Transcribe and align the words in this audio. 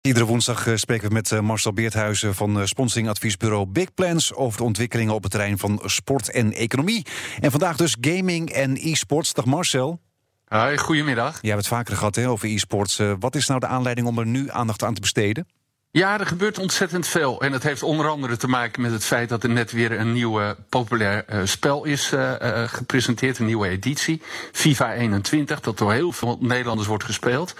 Iedere 0.00 0.24
woensdag 0.24 0.66
eh, 0.66 0.76
spreken 0.76 1.08
we 1.08 1.14
met 1.14 1.32
eh, 1.32 1.40
Marcel 1.40 1.72
Beerthuizen 1.72 2.34
van 2.34 2.60
eh, 2.60 2.66
sponsoringadviesbureau 2.66 3.66
Big 3.66 3.94
Plans 3.94 4.34
over 4.34 4.58
de 4.58 4.64
ontwikkelingen 4.64 5.14
op 5.14 5.22
het 5.22 5.30
terrein 5.30 5.58
van 5.58 5.80
sport 5.84 6.30
en 6.30 6.52
economie. 6.52 7.06
En 7.40 7.50
vandaag 7.50 7.76
dus 7.76 7.96
gaming 8.00 8.50
en 8.50 8.76
e-sports. 8.76 9.32
Dag 9.32 9.44
Marcel. 9.44 10.00
Hoi, 10.44 10.78
goedemiddag. 10.78 11.38
Jij 11.40 11.50
hebt 11.50 11.62
het 11.64 11.74
vaker 11.74 11.96
gehad 11.96 12.14
hè, 12.14 12.28
over 12.28 12.48
e-sports. 12.48 13.02
Wat 13.18 13.34
is 13.34 13.46
nou 13.46 13.60
de 13.60 13.66
aanleiding 13.66 14.06
om 14.06 14.18
er 14.18 14.26
nu 14.26 14.50
aandacht 14.50 14.82
aan 14.82 14.94
te 14.94 15.00
besteden? 15.00 15.46
Ja, 15.90 16.20
er 16.20 16.26
gebeurt 16.26 16.58
ontzettend 16.58 17.06
veel. 17.06 17.40
En 17.40 17.52
dat 17.52 17.62
heeft 17.62 17.82
onder 17.82 18.08
andere 18.08 18.36
te 18.36 18.48
maken 18.48 18.82
met 18.82 18.92
het 18.92 19.04
feit 19.04 19.28
dat 19.28 19.42
er 19.42 19.50
net 19.50 19.72
weer 19.72 19.92
een 19.92 20.12
nieuw 20.12 20.54
populair 20.68 21.24
uh, 21.32 21.40
spel 21.44 21.84
is 21.84 22.12
uh, 22.12 22.32
uh, 22.42 22.62
gepresenteerd. 22.66 23.38
Een 23.38 23.46
nieuwe 23.46 23.68
editie. 23.68 24.22
FIFA 24.52 24.94
21, 24.94 25.60
dat 25.60 25.78
door 25.78 25.92
heel 25.92 26.12
veel 26.12 26.38
Nederlanders 26.40 26.88
wordt 26.88 27.04
gespeeld. 27.04 27.54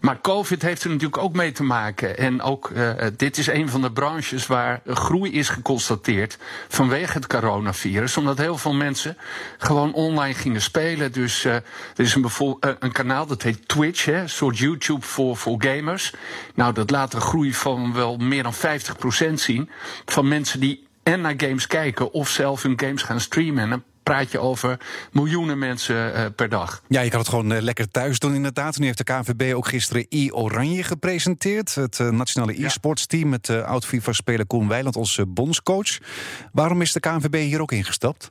Maar 0.00 0.20
COVID 0.20 0.62
heeft 0.62 0.84
er 0.84 0.90
natuurlijk 0.90 1.22
ook 1.22 1.34
mee 1.34 1.52
te 1.52 1.62
maken. 1.62 2.18
En 2.18 2.42
ook 2.42 2.70
dit 3.16 3.38
is 3.38 3.46
een 3.46 3.68
van 3.68 3.80
de 3.80 3.92
branches 3.92 4.46
waar 4.46 4.80
groei 4.86 5.32
is 5.32 5.48
geconstateerd 5.48 6.38
vanwege 6.68 7.12
het 7.12 7.26
coronavirus. 7.26 8.16
Omdat 8.16 8.38
heel 8.38 8.58
veel 8.58 8.74
mensen 8.74 9.16
gewoon 9.58 9.92
online 9.92 10.34
gingen 10.34 10.62
spelen. 10.62 11.12
Dus 11.12 11.44
er 11.44 11.62
is 11.96 12.14
een, 12.14 12.56
een 12.78 12.92
kanaal 12.92 13.26
dat 13.26 13.42
heet 13.42 13.68
Twitch, 13.68 14.04
hè, 14.04 14.20
een 14.20 14.28
soort 14.28 14.58
YouTube 14.58 15.06
voor, 15.06 15.36
voor 15.36 15.56
gamers. 15.58 16.14
Nou, 16.54 16.72
dat 16.72 16.90
laat 16.90 17.10
de 17.10 17.20
groei 17.20 17.54
van 17.62 17.92
wel 17.92 18.16
meer 18.16 18.42
dan 18.42 18.54
50% 18.54 19.32
zien. 19.34 19.70
Van 20.04 20.28
mensen 20.28 20.60
die 20.60 20.86
en 21.02 21.20
naar 21.20 21.34
games 21.36 21.66
kijken 21.66 22.12
of 22.12 22.28
zelf 22.28 22.62
hun 22.62 22.80
games 22.80 23.02
gaan 23.02 23.20
streamen. 23.20 23.62
En 23.62 23.70
dan 23.70 23.82
praat 24.02 24.30
je 24.30 24.38
over 24.38 24.80
miljoenen 25.12 25.58
mensen 25.58 25.96
uh, 25.96 26.26
per 26.36 26.48
dag. 26.48 26.82
Ja, 26.88 27.00
je 27.00 27.10
kan 27.10 27.18
het 27.18 27.28
gewoon 27.28 27.52
uh, 27.52 27.60
lekker 27.60 27.90
thuis 27.90 28.18
doen 28.18 28.34
inderdaad. 28.34 28.78
Nu 28.78 28.84
heeft 28.84 28.98
de 28.98 29.04
KNVB 29.04 29.54
ook 29.54 29.68
gisteren 29.68 30.06
e-Oranje 30.08 30.82
gepresenteerd. 30.82 31.74
Het 31.74 31.98
uh, 31.98 32.08
nationale 32.08 32.64
e-sports 32.64 33.06
team 33.06 33.28
met 33.28 33.50
oud-FIFA-speler 33.50 34.46
Koen 34.46 34.68
Weiland 34.68 34.96
als 34.96 35.20
bondscoach. 35.28 35.98
Waarom 36.52 36.80
is 36.80 36.92
de 36.92 37.00
KNVB 37.00 37.34
hier 37.34 37.60
ook 37.60 37.72
ingestapt? 37.72 38.30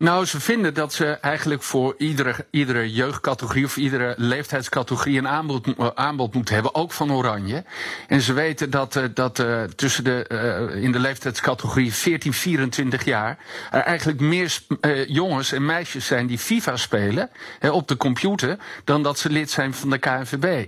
Nou, 0.00 0.26
ze 0.26 0.40
vinden 0.40 0.74
dat 0.74 0.92
ze 0.92 1.06
eigenlijk 1.06 1.62
voor 1.62 1.94
iedere, 1.98 2.34
iedere 2.50 2.92
jeugdcategorie 2.92 3.64
of 3.64 3.76
iedere 3.76 4.14
leeftijdscategorie 4.16 5.18
een 5.18 5.28
aanbod, 5.28 5.66
uh, 5.66 5.86
aanbod 5.94 6.34
moeten 6.34 6.54
hebben, 6.54 6.74
ook 6.74 6.92
van 6.92 7.12
Oranje. 7.12 7.64
En 8.08 8.20
ze 8.20 8.32
weten 8.32 8.70
dat, 8.70 8.96
uh, 8.96 9.04
dat 9.14 9.38
uh, 9.38 9.62
tussen 9.62 10.04
de, 10.04 10.78
in 10.82 10.92
de 10.92 10.98
leeftijdscategorie 10.98 11.92
14, 11.94 12.32
24 12.32 13.04
jaar 13.04 13.38
er 13.70 13.80
eigenlijk 13.80 14.20
meer 14.20 14.58
jongens 15.06 15.52
en 15.52 15.66
meisjes 15.66 16.06
zijn 16.06 16.26
die 16.26 16.38
FIFA 16.38 16.76
spelen 16.76 17.30
op 17.70 17.88
de 17.88 17.96
computer 17.96 18.58
dan 18.84 19.02
dat 19.02 19.18
ze 19.18 19.30
lid 19.30 19.50
zijn 19.50 19.74
van 19.74 19.90
de 19.90 19.98
KNVB. 19.98 20.66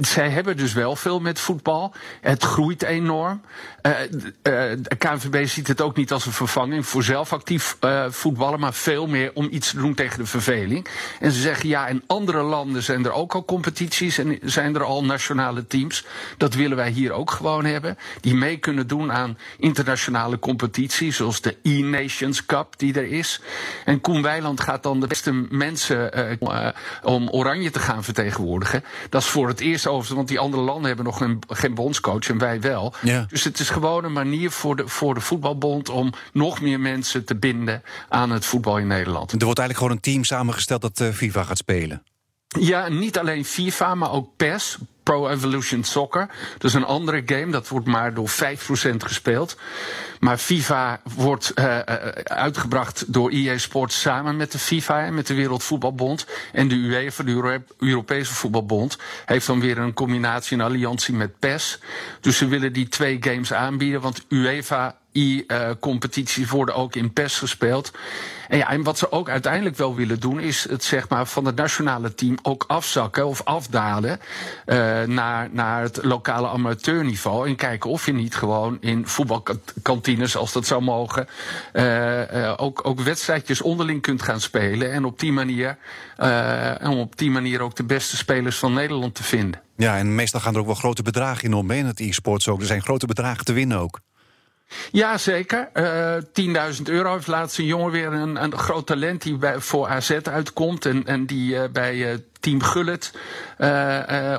zij 0.00 0.28
hebben 0.28 0.56
dus 0.56 0.72
wel 0.72 0.96
veel 0.96 1.20
met 1.20 1.40
voetbal. 1.40 1.94
Het 2.20 2.42
groeit 2.42 2.82
enorm. 2.82 3.40
de 4.42 4.96
KNVB 4.98 5.46
ziet 5.46 5.68
het 5.68 5.80
ook 5.80 5.96
niet 5.96 6.12
als 6.12 6.26
een 6.26 6.32
vervanging 6.32 6.86
voor 6.86 7.02
zelf 7.02 7.32
actief 7.32 7.76
voetballen, 8.26 8.60
maar 8.60 8.74
veel 8.74 9.06
meer 9.06 9.30
om 9.34 9.48
iets 9.50 9.70
te 9.70 9.76
doen 9.76 9.94
tegen 9.94 10.18
de 10.18 10.26
verveling. 10.26 10.86
En 11.20 11.32
ze 11.32 11.40
zeggen 11.40 11.68
ja, 11.68 11.86
in 11.86 12.02
andere 12.06 12.42
landen 12.42 12.82
zijn 12.82 13.04
er 13.04 13.12
ook 13.12 13.34
al 13.34 13.44
competities 13.44 14.18
en 14.18 14.38
zijn 14.42 14.74
er 14.74 14.84
al 14.84 15.04
nationale 15.04 15.66
teams. 15.66 16.04
Dat 16.36 16.54
willen 16.54 16.76
wij 16.76 16.90
hier 16.90 17.12
ook 17.12 17.30
gewoon 17.30 17.64
hebben. 17.64 17.98
Die 18.20 18.34
mee 18.34 18.56
kunnen 18.56 18.86
doen 18.86 19.12
aan 19.12 19.38
internationale 19.58 20.38
competities, 20.38 21.16
zoals 21.16 21.40
de 21.40 21.56
E-Nations 21.62 22.46
Cup 22.46 22.74
die 22.76 22.94
er 22.94 23.12
is. 23.12 23.40
En 23.84 24.00
Koen 24.00 24.22
Weiland 24.22 24.60
gaat 24.60 24.82
dan 24.82 25.00
de 25.00 25.06
beste 25.06 25.32
mensen 25.50 26.10
uh, 26.40 26.68
om 27.02 27.28
Oranje 27.28 27.70
te 27.70 27.78
gaan 27.78 28.04
vertegenwoordigen. 28.04 28.84
Dat 29.08 29.22
is 29.22 29.28
voor 29.28 29.48
het 29.48 29.60
eerst 29.60 29.86
over, 29.86 30.14
want 30.14 30.28
die 30.28 30.38
andere 30.38 30.62
landen 30.62 30.86
hebben 30.86 31.04
nog 31.04 31.20
een, 31.20 31.38
geen 31.48 31.74
bondscoach 31.74 32.28
en 32.28 32.38
wij 32.38 32.60
wel. 32.60 32.94
Ja. 33.02 33.26
Dus 33.28 33.44
het 33.44 33.58
is 33.58 33.70
gewoon 33.70 34.04
een 34.04 34.12
manier 34.12 34.50
voor 34.50 34.76
de, 34.76 34.88
voor 34.88 35.14
de 35.14 35.20
voetbalbond 35.20 35.88
om 35.88 36.12
nog 36.32 36.60
meer 36.60 36.80
mensen 36.80 37.24
te 37.24 37.34
binden 37.34 37.82
aan 38.16 38.30
het 38.30 38.44
voetbal 38.44 38.78
in 38.78 38.86
Nederland. 38.86 39.32
Er 39.32 39.44
wordt 39.44 39.58
eigenlijk 39.58 39.78
gewoon 39.78 39.92
een 39.92 40.12
team 40.12 40.24
samengesteld 40.24 40.80
dat 40.80 41.00
uh, 41.00 41.08
FIFA 41.08 41.42
gaat 41.42 41.58
spelen. 41.58 42.02
Ja, 42.48 42.88
niet 42.88 43.18
alleen 43.18 43.44
FIFA, 43.44 43.94
maar 43.94 44.12
ook 44.12 44.36
PES, 44.36 44.78
Pro 45.02 45.28
Evolution 45.28 45.84
Soccer. 45.84 46.28
Dat 46.52 46.64
is 46.64 46.74
een 46.74 46.84
andere 46.84 47.22
game, 47.26 47.52
dat 47.52 47.68
wordt 47.68 47.86
maar 47.86 48.14
door 48.14 48.30
5% 48.30 48.32
gespeeld. 48.96 49.56
Maar 50.20 50.38
FIFA 50.38 51.00
wordt 51.14 51.52
uh, 51.54 51.78
uitgebracht 52.24 53.12
door 53.12 53.30
EA 53.30 53.58
Sports 53.58 54.00
samen 54.00 54.36
met 54.36 54.52
de 54.52 54.58
FIFA 54.58 55.04
en 55.04 55.14
met 55.14 55.26
de 55.26 55.34
Wereldvoetbalbond. 55.34 56.26
En 56.52 56.68
de 56.68 56.74
UEFA, 56.74 57.24
de 57.24 57.60
Europese 57.78 58.34
Voetbalbond, 58.34 58.98
heeft 59.24 59.46
dan 59.46 59.60
weer 59.60 59.78
een 59.78 59.94
combinatie, 59.94 60.56
een 60.56 60.64
alliantie 60.64 61.14
met 61.14 61.38
PES. 61.38 61.78
Dus 62.20 62.36
ze 62.36 62.48
willen 62.48 62.72
die 62.72 62.88
twee 62.88 63.16
games 63.20 63.52
aanbieden, 63.52 64.00
want 64.00 64.24
UEFA 64.28 64.96
competities 65.80 66.50
worden 66.50 66.74
ook 66.74 66.94
in 66.94 67.12
PES 67.12 67.38
gespeeld. 67.38 67.92
En, 68.48 68.58
ja, 68.58 68.70
en 68.70 68.82
wat 68.82 68.98
ze 68.98 69.12
ook 69.12 69.28
uiteindelijk 69.28 69.76
wel 69.76 69.94
willen 69.94 70.20
doen, 70.20 70.40
is 70.40 70.68
het 70.68 70.84
zeg 70.84 71.08
maar, 71.08 71.26
van 71.26 71.44
het 71.44 71.56
nationale 71.56 72.14
team 72.14 72.38
ook 72.42 72.64
afzakken 72.66 73.26
of 73.26 73.44
afdalen 73.44 74.20
uh, 74.66 75.02
naar, 75.02 75.48
naar 75.52 75.82
het 75.82 75.98
lokale 76.02 76.48
amateurniveau. 76.48 77.48
En 77.48 77.56
kijken 77.56 77.90
of 77.90 78.06
je 78.06 78.12
niet 78.12 78.34
gewoon 78.34 78.76
in 78.80 79.06
voetbalkantines, 79.06 80.36
als 80.36 80.52
dat 80.52 80.66
zou 80.66 80.82
mogen, 80.82 81.28
uh, 81.72 82.52
ook, 82.56 82.80
ook 82.86 83.00
wedstrijdjes 83.00 83.60
onderling 83.60 84.02
kunt 84.02 84.22
gaan 84.22 84.40
spelen. 84.40 84.92
En 84.92 85.04
op 85.04 85.18
die 85.18 85.32
manier, 85.32 85.76
en 86.16 86.88
op 86.88 87.16
die 87.16 87.30
manier 87.30 87.60
ook 87.60 87.76
de 87.76 87.84
beste 87.84 88.16
spelers 88.16 88.58
van 88.58 88.72
Nederland 88.72 89.14
te 89.14 89.22
vinden. 89.22 89.60
Ja, 89.76 89.98
en 89.98 90.14
meestal 90.14 90.40
gaan 90.40 90.54
er 90.54 90.60
ook 90.60 90.66
wel 90.66 90.74
grote 90.74 91.02
bedragen 91.02 91.44
in 91.44 91.54
om 91.54 91.70
in 91.70 91.86
het 91.86 92.00
e-sports 92.00 92.48
ook. 92.48 92.60
Er 92.60 92.66
zijn 92.66 92.82
grote 92.82 93.06
bedragen 93.06 93.44
te 93.44 93.52
winnen 93.52 93.78
ook. 93.78 94.00
Ja, 94.92 95.18
zeker. 95.18 95.68
Uh, 95.74 96.74
10.000 96.76 96.82
euro 96.84 97.12
heeft 97.12 97.26
laatst 97.26 97.58
een 97.58 97.64
jongen 97.64 97.90
weer 97.90 98.12
een, 98.12 98.42
een 98.42 98.58
groot 98.58 98.86
talent 98.86 99.22
die 99.22 99.36
bij, 99.36 99.60
voor 99.60 99.88
AZ 99.88 100.10
uitkomt. 100.10 100.86
En, 100.86 101.06
en 101.06 101.26
die 101.26 101.54
uh, 101.54 101.62
bij 101.72 101.94
uh, 101.94 102.14
Team 102.40 102.62
Gullet 102.62 103.12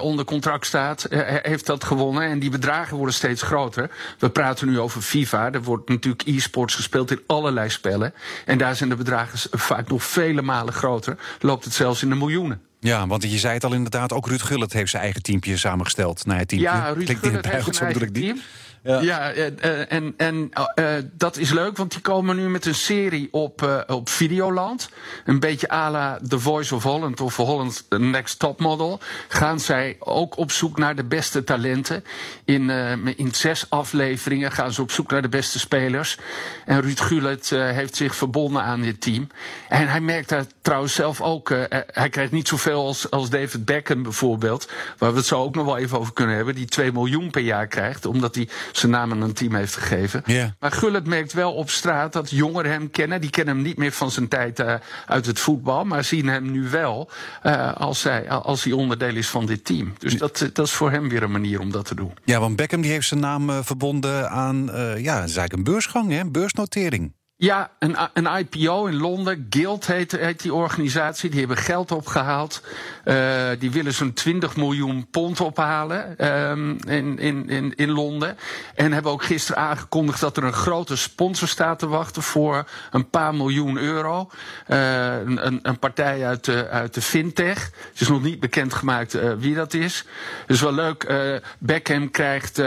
onder 0.02 0.26
contract 0.26 0.66
staat, 0.66 1.08
heeft 1.42 1.66
dat 1.66 1.84
gewonnen. 1.84 2.24
En 2.24 2.40
die 2.40 2.50
bedragen 2.50 2.98
worden 2.98 3.16
steeds 3.16 3.42
groter. 3.42 3.90
We 4.20 4.30
praten 4.30 4.68
nu 4.68 4.80
over 4.80 5.02
FIFA. 5.02 5.52
Er 5.52 5.64
wordt 5.64 5.90
natuurlijk 5.90 6.28
e-sports 6.28 6.76
gespeeld 6.76 7.12
in 7.12 7.22
allerlei 7.28 7.70
spellen. 7.70 8.14
En 8.46 8.58
daar 8.58 8.76
zijn 8.76 8.90
de 8.90 8.96
bedragen 8.96 9.60
vaak 9.60 9.88
nog 9.88 10.04
vele 10.04 10.42
malen 10.42 10.74
groter. 10.74 11.18
Loopt 11.40 11.64
het 11.64 11.74
zelfs 11.74 12.02
in 12.02 12.10
de 12.10 12.16
miljoenen. 12.16 12.62
Ja, 12.80 13.08
want 13.08 13.32
je 13.32 13.38
zei 13.38 13.54
het 13.54 13.64
al 13.64 13.74
inderdaad, 13.74 14.14
ook 14.14 14.28
Ruud 14.28 14.42
Gullit 14.42 14.74
heeft 14.74 14.90
zijn 14.90 15.04
eigen 15.04 15.22
teampje 15.22 15.58
samengesteld. 15.58 16.26
Nou, 16.26 16.40
het 16.40 16.48
teampje. 16.48 16.70
Ja, 16.70 16.90
Ruud 16.90 17.18
Gullit 17.20 17.46
heeft 17.52 17.76
zijn 17.76 17.92
eigen 17.92 18.14
team. 18.14 18.40
Ja, 18.88 19.34
uh, 19.36 19.92
en, 19.92 20.14
en 20.18 20.52
uh, 20.80 20.86
dat 21.12 21.38
is 21.38 21.52
leuk, 21.52 21.78
want 21.78 21.92
die 21.92 22.02
komen 22.02 22.36
nu 22.36 22.50
met 22.50 22.66
een 22.66 22.76
serie 22.76 23.28
op, 23.32 23.62
uh, 23.62 23.80
op 23.88 24.10
Videoland. 24.10 24.90
Een 25.26 25.40
beetje 25.40 25.72
à 25.72 25.92
la 25.92 26.20
The 26.28 26.40
Voice 26.40 26.76
of 26.76 26.84
Holland 26.84 27.22
of 27.22 27.36
Holland 27.36 27.86
Next 27.90 28.40
Top 28.40 28.60
Model. 28.60 29.00
Gaan 29.28 29.60
zij 29.60 29.96
ook 30.00 30.38
op 30.38 30.52
zoek 30.52 30.78
naar 30.78 30.96
de 30.96 31.04
beste 31.04 31.44
talenten. 31.44 32.04
In, 32.46 32.70
in 33.18 33.34
zes 33.34 33.70
afleveringen 33.70 34.52
gaan 34.52 34.74
ze 34.74 34.82
op 34.82 34.92
zoek 34.92 35.12
naar 35.12 35.22
de 35.22 35.30
beste 35.30 35.60
spelers. 35.60 36.18
En 36.66 36.82
Ruud 36.82 37.00
Gullit 37.00 37.50
heeft 37.50 37.96
zich 37.96 38.16
verbonden 38.16 38.62
aan 38.62 38.82
dit 38.82 39.02
team. 39.02 39.28
En 39.70 39.88
hij 39.88 40.02
merkt 40.02 40.30
daar 40.30 40.46
trouwens 40.62 40.94
zelf 40.94 41.22
ook... 41.22 41.50
hij 41.92 42.10
krijgt 42.10 42.32
niet 42.32 42.48
zoveel 42.48 42.86
als, 42.86 43.12
als 43.12 43.30
David 43.30 43.66
Beckham 43.66 44.04
bijvoorbeeld. 44.04 44.72
Waar 44.98 45.12
we 45.12 45.18
het 45.18 45.26
zo 45.26 45.44
ook 45.44 45.56
nog 45.56 45.66
wel 45.66 45.78
even 45.78 46.00
over 46.00 46.14
kunnen 46.14 46.36
hebben. 46.36 46.56
Die 46.56 46.66
2 46.66 46.92
miljoen 46.92 47.30
per 47.30 47.42
jaar 47.42 47.68
krijgt, 47.68 48.06
omdat 48.06 48.36
hij 48.36 48.48
zijn 48.78 48.92
naam 48.92 49.12
aan 49.12 49.22
een 49.22 49.34
team 49.34 49.56
heeft 49.56 49.76
gegeven. 49.76 50.24
Yeah. 50.26 50.50
Maar 50.60 50.72
Gullit 50.72 51.08
merkt 51.08 51.34
wel 51.34 51.54
op 51.54 51.70
straat 51.70 52.14
dat 52.14 52.30
jongeren 52.30 52.72
hem 52.72 52.92
kennen. 52.92 53.22
Die 53.22 53.30
kennen 53.30 53.56
hem 53.56 53.64
niet 53.64 53.78
meer 53.78 53.92
van 53.92 54.12
zijn 54.12 54.28
tijd 54.28 54.60
uh, 54.60 54.74
uit 55.06 55.26
het 55.26 55.40
voetbal, 55.40 55.86
maar 55.86 56.04
zien 56.04 56.28
hem 56.28 56.52
nu 56.52 56.70
wel 56.70 57.10
uh, 57.44 57.74
als, 57.74 58.04
hij, 58.04 58.30
als 58.30 58.64
hij 58.64 58.74
onderdeel 58.74 59.16
is 59.16 59.30
van 59.30 59.46
dit 59.46 59.66
team. 59.66 59.94
Dus 59.98 60.18
dat, 60.18 60.50
dat 60.54 60.66
is 60.66 60.72
voor 60.72 60.92
hem 60.92 61.10
weer 61.10 61.24
een 61.24 61.32
manier 61.32 61.60
om 61.60 61.72
dat 61.72 61.86
te 61.86 61.96
doen. 61.96 62.12
Ja, 62.24 62.40
want 62.40 62.56
Beckham 62.56 62.82
die 62.82 62.92
heeft 62.92 63.08
zijn 63.08 63.20
naam 63.20 63.64
verbonden 63.64 64.30
aan 64.30 64.70
ja, 64.98 65.18
eigenlijk 65.20 65.54
een 65.54 65.64
beursgang, 65.64 66.12
hè, 66.12 66.26
beursnotering. 66.26 67.17
Ja, 67.40 67.72
een, 67.80 67.96
een 68.14 68.38
IPO 68.38 68.86
in 68.86 68.96
Londen. 68.96 69.48
Guild 69.50 69.88
heet, 69.88 70.42
die 70.42 70.54
organisatie. 70.54 71.30
Die 71.30 71.40
hebben 71.40 71.58
geld 71.58 71.92
opgehaald. 71.92 72.62
Uh, 73.06 73.50
die 73.60 73.72
willen 73.72 73.94
zo'n 73.94 74.14
20 74.14 74.56
miljoen 74.56 75.08
pond 75.12 75.42
ophalen 75.42 76.28
um, 76.50 76.78
in, 76.88 77.20
in, 77.20 77.50
in, 77.50 77.76
in 77.76 77.90
Londen. 77.92 78.38
En 78.76 78.92
hebben 78.92 79.12
ook 79.12 79.24
gisteren 79.24 79.62
aangekondigd 79.62 80.20
dat 80.20 80.38
er 80.38 80.44
een 80.44 80.54
grote 80.54 80.96
sponsor 80.96 81.48
staat 81.48 81.80
te 81.80 81.88
wachten 81.88 82.24
voor 82.24 82.68
een 82.92 83.10
paar 83.10 83.36
miljoen 83.36 83.78
euro. 83.78 84.30
Uh, 84.68 85.18
een, 85.20 85.60
een 85.62 85.80
partij 85.80 86.26
uit 86.26 86.46
de, 86.46 86.68
uit 86.68 86.94
de 86.94 87.02
fintech. 87.02 87.64
Het 87.90 88.02
is 88.02 88.08
nog 88.08 88.24
niet 88.24 88.40
bekendgemaakt 88.40 89.16
uh, 89.16 89.34
wie 89.38 89.56
dat 89.56 89.74
is. 89.74 90.06
Dus 90.48 90.62
wel 90.62 90.74
leuk. 90.74 91.14
Beckham 91.60 92.12
krijgt 92.12 92.62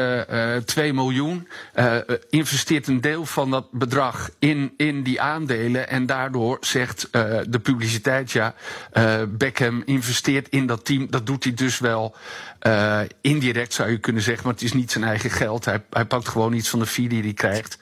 2 0.64 0.92
miljoen. 0.92 1.48
investeert 2.28 2.86
een 2.86 3.00
deel 3.00 3.26
van 3.26 3.50
dat 3.50 3.66
bedrag 3.70 4.30
in 4.76 5.02
die 5.02 5.20
aandelen. 5.20 5.88
En 5.88 6.06
daardoor 6.06 6.58
zegt 6.60 7.08
uh, 7.12 7.38
de 7.48 7.58
publiciteit, 7.58 8.30
ja, 8.30 8.54
uh, 8.92 9.22
Beckham 9.28 9.82
investeert 9.84 10.48
in 10.48 10.66
dat 10.66 10.84
team. 10.84 11.06
Dat 11.10 11.26
doet 11.26 11.44
hij 11.44 11.54
dus 11.54 11.78
wel 11.78 12.14
uh, 12.62 13.00
indirect, 13.20 13.72
zou 13.72 13.90
je 13.90 13.98
kunnen 13.98 14.22
zeggen. 14.22 14.44
Maar 14.44 14.54
het 14.54 14.62
is 14.62 14.72
niet 14.72 14.90
zijn 14.90 15.04
eigen 15.04 15.30
geld. 15.30 15.64
Hij, 15.64 15.82
hij 15.90 16.04
pakt 16.04 16.28
gewoon 16.28 16.52
iets 16.52 16.68
van 16.68 16.78
de 16.78 16.86
fee 16.86 17.08
die 17.08 17.22
hij 17.22 17.32
krijgt. 17.32 17.78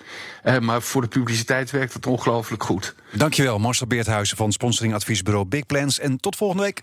maar 0.60 0.82
voor 0.82 1.00
de 1.00 1.08
publiciteit 1.08 1.70
werkt 1.70 1.92
het 1.92 2.06
ongelooflijk 2.06 2.62
goed. 2.62 2.94
Dankjewel, 3.12 3.58
Marcel 3.58 3.86
Beerthuizen 3.86 4.36
van 4.36 4.52
sponsoringadviesbureau 4.52 5.46
Big 5.46 5.66
Plans. 5.66 5.98
En 5.98 6.20
tot 6.20 6.36
volgende 6.36 6.62
week. 6.62 6.82